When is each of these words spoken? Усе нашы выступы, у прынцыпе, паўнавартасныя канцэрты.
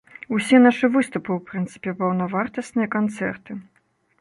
Усе 0.35 0.59
нашы 0.63 0.87
выступы, 0.95 1.29
у 1.35 1.43
прынцыпе, 1.51 1.93
паўнавартасныя 1.99 2.87
канцэрты. 2.97 3.61